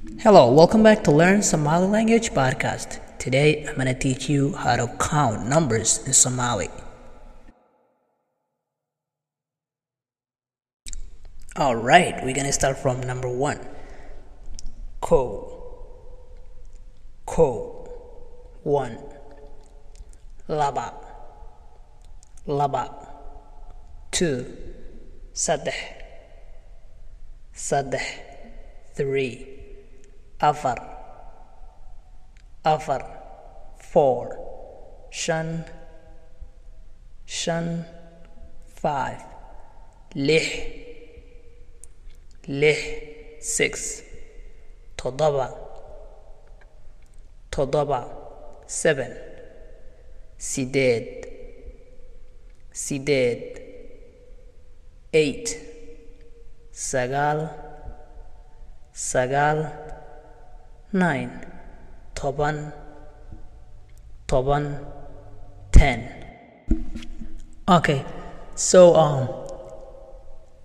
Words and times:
Hello, 0.00 0.50
welcome 0.50 0.82
back 0.82 1.04
to 1.04 1.10
Learn 1.10 1.42
Somali 1.42 1.86
Language 1.86 2.30
podcast. 2.30 3.00
Today 3.18 3.66
I'm 3.66 3.74
going 3.74 3.86
to 3.86 3.92
teach 3.92 4.30
you 4.30 4.54
how 4.54 4.76
to 4.76 4.88
count 4.96 5.46
numbers 5.46 6.00
in 6.06 6.14
Somali. 6.14 6.68
Alright, 11.54 12.24
we're 12.24 12.32
going 12.32 12.46
to 12.46 12.52
start 12.52 12.78
from 12.78 13.02
number 13.02 13.28
one. 13.28 13.60
Ko. 15.02 15.92
Ko. 17.26 17.84
One. 18.62 18.96
Laba. 20.48 20.94
Laba. 22.48 23.06
Two. 24.10 24.46
Sadeh. 25.34 25.74
Sadeh. 27.54 28.08
Three. 28.94 29.59
Afar. 30.40 30.78
Afar. 32.64 33.02
Four. 33.78 35.08
Shan. 35.10 35.64
Shan. 37.26 37.84
Five. 38.66 39.22
Lih. 40.14 40.80
lix 42.48 42.80
six 43.40 44.02
toddoba 44.96 45.46
toddoba 47.52 48.00
seven 48.66 49.12
sideed 50.38 51.26
sideed 52.72 53.60
eight 55.12 55.48
sagaal 56.72 57.40
sagaal 58.92 59.58
nine 60.92 61.30
toban 62.14 62.72
toban 64.26 64.78
ten 65.72 66.08
okay 67.68 68.04
so 68.54 68.94
um 68.94 69.28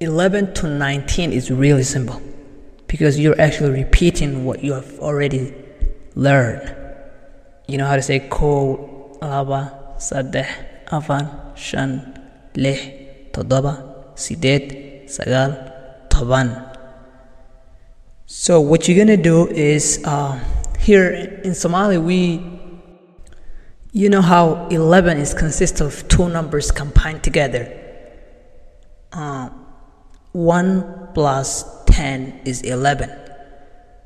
11 0.00 0.54
to 0.54 0.66
19 0.66 1.32
is 1.32 1.50
really 1.50 1.82
simple 1.82 2.20
because 2.88 3.18
you're 3.18 3.40
actually 3.40 3.70
repeating 3.82 4.44
what 4.44 4.62
you 4.62 4.72
have 4.72 4.98
already 4.98 5.54
learned. 6.14 6.74
You 7.66 7.78
know 7.78 7.86
how 7.86 7.96
to 7.96 8.02
say 8.02 8.20
ko, 8.28 9.18
laba, 9.22 9.96
sadeh, 9.96 10.46
afan, 10.92 11.56
shan, 11.56 12.20
lih, 12.54 13.30
todoba, 13.32 14.12
sidet, 14.14 15.06
sagal, 15.06 15.56
toban. 16.08 16.73
So 18.36 18.60
what 18.60 18.88
you're 18.88 18.98
gonna 18.98 19.16
do 19.16 19.46
is 19.46 20.02
uh, 20.04 20.42
here 20.80 21.12
in 21.44 21.54
Somali 21.54 21.98
we 21.98 22.42
you 23.92 24.08
know 24.10 24.20
how 24.22 24.66
11 24.70 25.18
is 25.18 25.32
consists 25.32 25.80
of 25.80 26.08
two 26.08 26.28
numbers 26.28 26.72
combined 26.72 27.22
together. 27.22 27.72
Uh, 29.12 29.50
1 30.32 31.10
plus 31.14 31.84
10 31.86 32.40
is 32.44 32.62
11 32.62 33.08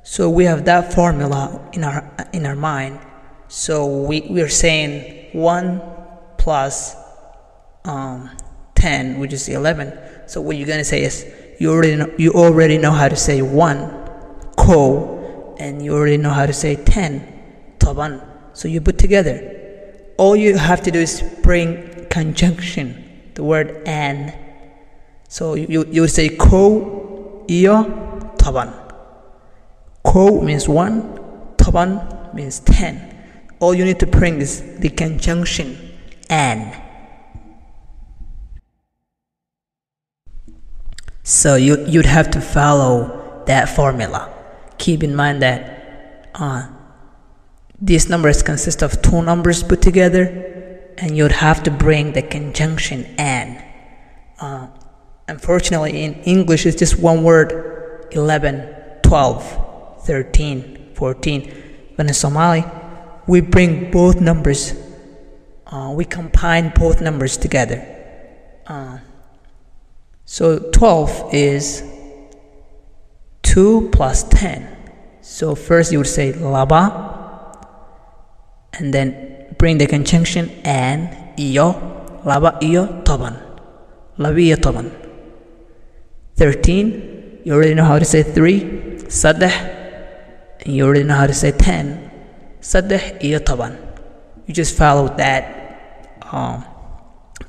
so 0.02 0.28
we 0.28 0.44
have 0.44 0.66
that 0.66 0.92
formula 0.92 1.66
in 1.72 1.82
our 1.82 2.28
in 2.34 2.44
our 2.44 2.54
mind. 2.54 3.00
So 3.48 3.86
we 3.86 4.26
we're 4.28 4.50
saying 4.50 5.30
1 5.32 5.82
plus 6.36 6.94
um, 7.86 8.30
10 8.74 9.20
which 9.20 9.32
is 9.32 9.48
11 9.48 10.28
so 10.28 10.42
what 10.42 10.58
you're 10.58 10.66
to 10.66 10.84
say 10.84 11.02
is 11.02 11.24
you 11.58 11.72
already 11.72 11.96
know, 11.96 12.14
you 12.18 12.32
already 12.32 12.76
know 12.76 12.92
how 12.92 13.08
to 13.08 13.16
say 13.16 13.40
1 13.40 13.97
ko 14.58 15.54
and 15.58 15.80
you 15.84 15.94
already 15.94 16.18
know 16.18 16.34
how 16.34 16.46
to 16.46 16.52
say 16.52 16.74
10 16.74 17.78
taban 17.78 18.18
so 18.52 18.66
you 18.66 18.80
put 18.80 18.98
together 18.98 19.38
all 20.18 20.34
you 20.34 20.58
have 20.58 20.82
to 20.82 20.90
do 20.90 20.98
is 20.98 21.22
bring 21.46 21.78
conjunction 22.10 22.92
the 23.34 23.44
word 23.44 23.80
and 23.86 24.34
so 25.28 25.54
you, 25.54 25.84
you 25.92 26.00
would 26.00 26.10
say 26.10 26.30
ko 26.30 27.44
iyo 27.48 27.84
taban. 28.40 28.72
Ko 30.02 30.40
means 30.40 30.68
one, 30.68 31.02
taban 31.56 32.00
means 32.34 32.60
ten. 32.60 32.96
All 33.60 33.74
you 33.74 33.84
need 33.84 34.00
to 34.00 34.06
bring 34.06 34.40
is 34.40 34.78
the 34.78 34.88
conjunction 34.88 35.76
and. 36.30 36.72
So 41.22 41.56
you 41.56 41.84
you'd 41.84 42.06
have 42.06 42.30
to 42.32 42.40
follow 42.40 43.42
that 43.46 43.68
formula. 43.68 44.32
Keep 44.88 45.04
in 45.04 45.14
mind 45.14 45.42
that 45.42 46.30
uh, 46.34 46.66
these 47.78 48.08
numbers 48.08 48.42
consist 48.42 48.82
of 48.82 49.02
two 49.02 49.20
numbers 49.20 49.62
put 49.62 49.82
together, 49.82 50.22
and 50.96 51.14
you'd 51.14 51.30
have 51.30 51.62
to 51.64 51.70
bring 51.70 52.14
the 52.14 52.22
conjunction 52.22 53.04
and. 53.18 53.62
Uh, 54.40 54.68
Unfortunately, 55.28 56.04
in 56.04 56.14
English, 56.22 56.64
it's 56.64 56.78
just 56.78 56.98
one 56.98 57.22
word 57.22 58.08
11, 58.12 58.66
12, 59.02 60.06
13, 60.06 60.94
14. 60.94 61.92
But 61.98 62.06
in 62.06 62.14
Somali, 62.14 62.64
we 63.26 63.42
bring 63.42 63.90
both 63.90 64.22
numbers, 64.22 64.72
uh, 65.66 65.92
we 65.94 66.06
combine 66.06 66.72
both 66.74 67.02
numbers 67.02 67.36
together. 67.36 67.86
Uh, 68.66 69.00
so 70.24 70.70
12 70.72 71.34
is 71.34 71.84
2 73.42 73.90
plus 73.92 74.22
10. 74.30 74.77
So 75.28 75.54
first 75.54 75.92
you 75.92 75.98
would 75.98 76.08
say 76.08 76.32
laba, 76.32 76.88
and 78.72 78.94
then 78.94 79.46
bring 79.58 79.76
the 79.76 79.86
conjunction 79.86 80.48
and 80.64 81.12
iyo, 81.36 81.76
laba 82.24 82.56
iyo 82.62 83.04
toban. 83.04 83.36
Labi 84.16 84.48
iyo 84.48 84.56
toban. 84.56 84.90
13, 86.36 87.42
you 87.44 87.52
already 87.52 87.74
know 87.74 87.84
how 87.84 87.98
to 87.98 88.06
say 88.06 88.22
3, 88.22 89.04
sadeh, 89.04 89.52
and 90.64 90.74
you 90.74 90.86
already 90.86 91.04
know 91.04 91.14
how 91.14 91.26
to 91.26 91.34
say 91.34 91.52
10, 91.52 92.10
sadeh 92.62 93.20
iyo 93.20 93.38
toban. 93.38 93.76
You 94.46 94.54
just 94.54 94.78
follow 94.78 95.14
that 95.18 96.16
um, 96.32 96.64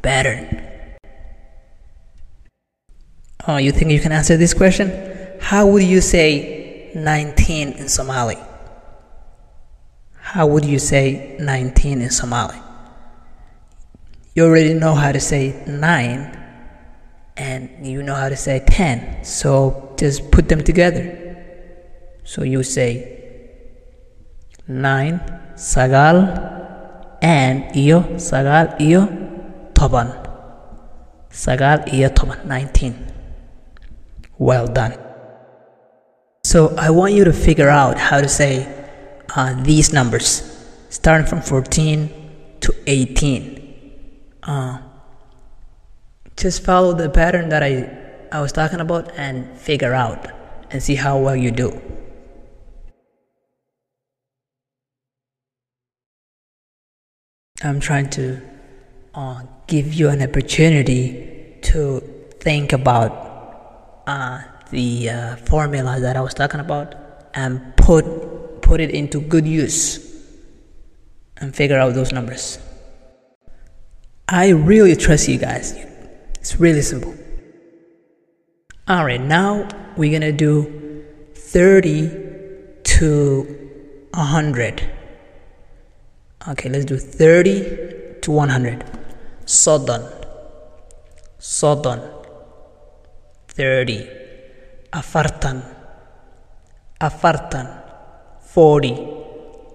pattern. 0.01 0.67
Oh, 3.47 3.55
you 3.55 3.71
think 3.71 3.91
you 3.91 4.01
can 4.01 4.11
answer 4.11 4.35
this 4.35 4.53
question? 4.53 4.91
How 5.39 5.65
would 5.65 5.83
you 5.83 6.01
say 6.01 6.58
19 6.95 7.71
in 7.73 7.87
Somali? 7.89 8.37
How 10.15 10.45
would 10.45 10.65
you 10.65 10.79
say 10.79 11.35
19 11.39 12.01
in 12.01 12.09
Somali? 12.09 12.57
You 14.35 14.45
already 14.45 14.73
know 14.73 14.93
how 14.93 15.11
to 15.11 15.19
say 15.19 15.63
9 15.67 16.39
and 17.39 17.87
you 17.87 18.03
know 18.03 18.13
how 18.15 18.29
to 18.29 18.35
say 18.35 18.59
10 18.59 19.23
so 19.23 19.93
just 19.97 20.29
put 20.29 20.49
them 20.49 20.61
together 20.61 21.35
so 22.23 22.43
you 22.43 22.61
say 22.63 23.15
9 24.67 25.19
sagal 25.55 26.29
and 27.23 27.63
iyo 27.75 28.03
sagal 28.19 28.75
iyo 28.79 29.07
toban 29.73 30.11
sagal 31.31 31.87
iyo 31.95 32.11
toban 32.11 32.37
19 32.43 32.91
well 34.37 34.67
done 34.67 35.08
so 36.51 36.57
i 36.77 36.89
want 36.89 37.13
you 37.13 37.23
to 37.23 37.33
figure 37.33 37.69
out 37.69 37.95
how 37.97 38.19
to 38.19 38.29
say 38.41 38.53
uh, 39.35 39.51
these 39.63 39.93
numbers 39.93 40.29
starting 40.89 41.27
from 41.27 41.41
14 41.41 42.09
to 42.61 42.73
18 42.87 43.93
uh, 44.43 44.77
just 46.39 46.63
follow 46.63 46.93
the 46.93 47.09
pattern 47.09 47.49
that 47.49 47.61
I, 47.63 47.91
I 48.31 48.39
was 48.39 48.53
talking 48.53 48.79
about 48.79 49.11
and 49.17 49.57
figure 49.59 49.93
out 49.93 50.27
and 50.71 50.81
see 50.81 50.95
how 50.95 51.19
well 51.19 51.35
you 51.35 51.51
do. 51.51 51.81
I'm 57.61 57.81
trying 57.81 58.09
to 58.11 58.41
uh, 59.13 59.43
give 59.67 59.93
you 59.93 60.07
an 60.07 60.21
opportunity 60.21 61.57
to 61.63 61.99
think 62.39 62.71
about 62.71 64.03
uh, 64.07 64.43
the 64.71 65.09
uh, 65.09 65.35
formula 65.37 65.99
that 65.99 66.15
I 66.15 66.21
was 66.21 66.33
talking 66.33 66.59
about 66.59 66.95
and 67.33 67.75
put 67.77 68.05
put 68.61 68.79
it 68.79 68.91
into 68.91 69.19
good 69.19 69.47
use 69.47 69.99
and 71.37 71.55
figure 71.55 71.79
out 71.79 71.93
those 71.93 72.11
numbers. 72.11 72.59
I 74.27 74.49
really 74.49 74.95
trust 74.95 75.27
you 75.27 75.37
guys. 75.39 75.73
It's 76.39 76.59
really 76.59 76.83
simple. 76.83 77.15
Alright, 78.89 79.21
now 79.21 79.67
we're 79.97 80.11
gonna 80.11 80.31
do 80.31 81.03
30 81.33 82.09
to 82.83 83.41
100. 84.13 84.91
Okay, 86.47 86.69
let's 86.69 86.85
do 86.85 86.97
30 86.97 88.19
to 88.21 88.31
100. 88.31 88.85
Soddon. 89.45 90.03
Soddon. 91.39 92.01
30. 93.47 94.18
Afartan. 94.91 95.63
afartan. 96.99 97.67
Forty. 98.41 98.93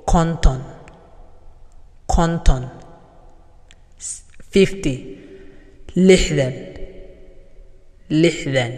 Konton 0.06 0.60
konton 2.06 2.70
fifty. 4.52 4.94
Lixdan. 5.96 6.54
Lixdan. 8.10 8.72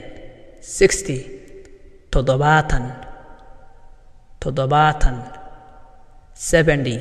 Sixty. 0.60 1.18
Toddobaatan 2.10 2.84
toddobaatan 4.40 5.16
seventy. 6.34 6.98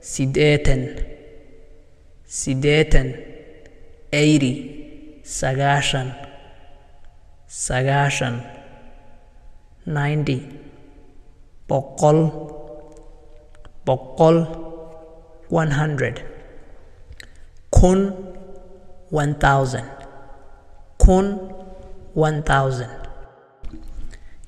Siddeetan 0.00 0.82
siddeetan 2.26 3.08
eighty. 4.12 4.54
Sagaashan 5.24 6.33
sagaashan 7.54 8.42
ninety 9.86 10.38
boqol 11.68 12.18
boqol 13.86 14.36
one 15.48 15.70
hundred 15.70 16.20
kun 17.70 18.10
one 19.10 19.34
thousand 19.38 19.88
kun 20.98 21.26
one 22.14 22.42
thousand. 22.42 22.90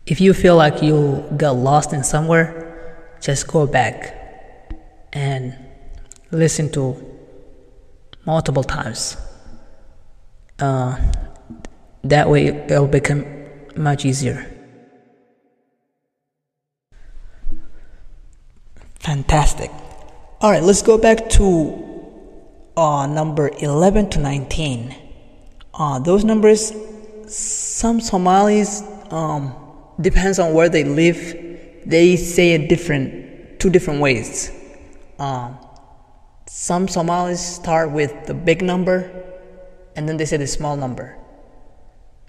If 0.05 0.21
you 0.21 0.35
feel 0.35 0.57
like 0.57 0.83
you 0.83 1.23
got 1.37 1.55
lost 1.55 1.93
in 1.93 2.03
somewhere 2.03 2.49
just 3.21 3.47
go 3.47 3.67
back 3.69 4.15
and 5.13 5.55
listen 6.33 6.71
to 6.73 6.85
multiple 8.25 8.65
times. 8.65 9.17
Uh, 10.59 10.97
that 12.11 12.29
way 12.29 12.47
it'll 12.47 12.87
become 12.87 13.25
much 13.77 14.05
easier. 14.05 14.47
Fantastic. 19.01 19.71
All 20.41 20.51
right 20.51 20.63
let's 20.63 20.83
go 20.83 20.99
back 20.99 21.29
to 21.31 21.83
uh, 22.77 23.07
number 23.07 23.51
11 23.59 24.11
to 24.11 24.19
19 24.21 24.95
uh, 25.73 25.99
those 25.99 26.25
numbers 26.25 26.73
some 27.27 28.01
somalis 28.01 28.83
um, 29.11 29.55
depends 30.01 30.39
on 30.39 30.53
where 30.53 30.69
they 30.69 30.85
live 30.85 31.19
they 31.87 32.17
say 32.17 32.53
it 32.53 32.69
different 32.69 33.61
two 33.61 33.71
different 33.71 34.01
ways. 34.01 34.51
Um, 35.19 35.59
some 36.47 36.89
somalis 36.89 37.41
start 37.57 37.91
with 37.91 38.27
the 38.27 38.35
big 38.35 38.63
number 38.63 39.11
and 39.95 40.09
then 40.09 40.17
they 40.17 40.25
say 40.25 40.37
the 40.37 40.47
small 40.47 40.77
number 40.77 41.17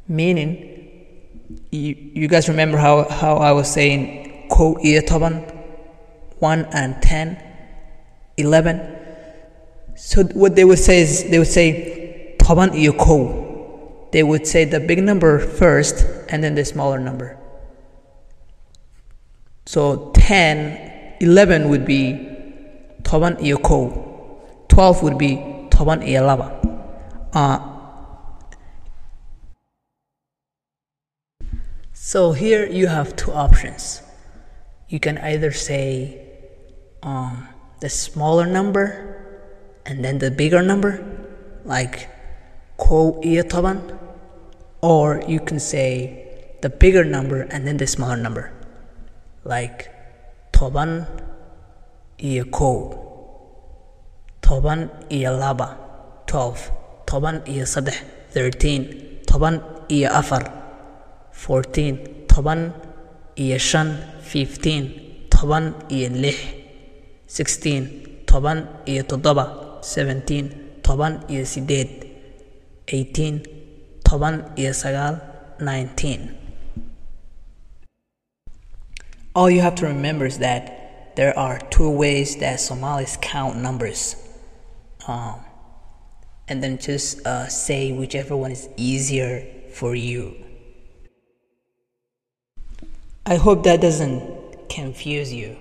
meaning 0.08 0.58
you, 1.72 1.96
you 2.14 2.28
guys 2.28 2.48
remember 2.50 2.78
how, 2.78 3.04
how 3.10 3.38
i 3.38 3.52
was 3.52 3.70
saying 3.72 4.48
ko 4.50 4.76
iyo 4.84 5.02
toban 5.02 5.44
1 6.40 6.66
and 6.72 6.96
10 7.02 7.38
11 8.38 9.96
so 9.96 10.24
what 10.38 10.56
they 10.56 10.64
would 10.64 10.80
say 10.80 11.02
is 11.02 11.24
they 11.30 11.40
would 11.40 11.48
say 11.48 12.36
toban 12.38 12.72
iyo 12.72 12.94
ko 12.98 13.48
they 14.12 14.24
would 14.24 14.48
say 14.48 14.64
the 14.64 14.80
big 14.80 15.04
number 15.04 15.40
first 15.40 16.06
and 16.30 16.44
then 16.44 16.56
the 16.56 16.64
smaller 16.64 17.00
number. 17.00 17.38
So 19.66 20.12
10 20.16 21.18
11 21.20 21.70
would 21.70 21.86
be 21.86 22.14
toban 23.04 23.36
iyo 23.44 23.62
ko 23.62 23.92
12 24.70 25.04
would 25.04 25.18
be 25.18 25.36
toban 25.70 26.00
iyo 26.08 26.24
laba. 26.24 26.56
Uh, 27.34 27.77
so 32.08 32.32
here 32.32 32.66
you 32.66 32.88
have 32.88 33.18
two 33.18 33.34
options. 33.34 34.02
You 34.88 34.98
can 34.98 35.18
either 35.18 35.52
say 35.52 36.22
um, 37.04 37.50
the 37.82 37.90
smaller 37.90 38.46
number 38.46 38.86
and 39.86 40.06
then 40.06 40.18
the 40.18 40.32
bigger 40.32 40.62
number 40.62 41.04
like 41.66 42.08
ko 42.78 43.20
toban 43.52 44.00
or 44.80 45.22
you 45.28 45.42
can 45.42 45.60
say 45.60 46.56
the 46.62 46.70
bigger 46.70 47.04
number 47.04 47.42
and 47.42 47.68
then 47.68 47.76
the 47.76 47.86
smaller 47.86 48.16
number 48.16 48.54
like 49.44 49.92
toban 50.54 51.04
iyo 52.24 52.46
ko 52.50 52.72
toban 54.42 54.88
iyo 55.12 55.36
laba 55.36 55.76
12 56.28 56.72
toban 57.06 57.44
iyo 57.44 57.68
saddex 57.68 58.00
13 58.32 59.28
toban 59.28 59.60
iyo 59.92 60.08
afar 60.08 60.67
14 61.38 62.28
toban 62.28 62.74
iyo 63.36 63.58
shan 63.58 63.98
15 64.34 65.30
toban 65.30 65.74
iyo 65.90 66.10
lix 66.10 66.38
16 67.28 68.26
toban 68.26 68.68
iyo 68.86 69.04
toddoba 69.04 69.78
17 69.82 70.82
toban 70.82 71.22
iyo 71.30 71.46
sideed 71.46 71.90
18 72.86 73.40
toban 74.04 74.44
iyo 74.56 74.74
sagaal 74.74 75.20
19 75.60 76.20
all 79.36 79.50
you 79.52 79.62
have 79.62 79.76
to 79.76 79.86
remember 79.86 80.26
is 80.26 80.40
that 80.40 81.16
there 81.16 81.38
are 81.38 81.60
two 81.70 81.90
ways 81.90 82.38
that 82.38 82.60
Somalis 82.60 83.18
count 83.22 83.58
numbers. 83.58 84.16
Um, 85.08 85.40
and 86.48 86.64
then 86.64 86.78
just 86.78 87.26
uh, 87.26 87.48
say 87.48 87.92
whichever 87.92 88.36
one 88.38 88.52
is 88.52 88.70
easier 88.78 89.46
for 89.74 89.96
you 89.96 90.47
I 93.28 93.36
hope 93.36 93.64
that 93.64 93.82
doesn't 93.82 94.70
confuse 94.70 95.32
you 95.32 95.58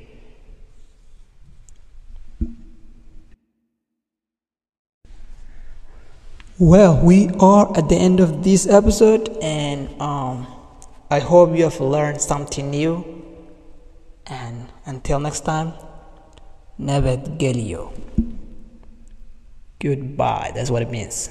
Well, 6.58 7.04
we 7.04 7.28
are 7.38 7.70
at 7.76 7.90
the 7.90 7.96
end 7.96 8.18
of 8.18 8.42
this 8.42 8.66
episode, 8.66 9.28
and 9.42 9.90
um, 10.00 10.46
I 11.10 11.20
hope 11.20 11.54
you 11.54 11.64
have 11.64 11.78
learned 11.80 12.18
something 12.18 12.70
new. 12.70 13.04
And 14.26 14.66
until 14.86 15.20
next 15.20 15.40
time, 15.40 15.74
never 16.78 17.18
Gelio. 17.18 17.92
Goodbye. 19.78 20.52
That's 20.54 20.70
what 20.70 20.80
it 20.80 20.90
means. 20.90 21.28